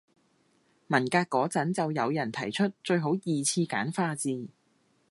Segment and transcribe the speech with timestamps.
[0.87, 4.47] 文革嗰陣就有人提出最好二次簡化字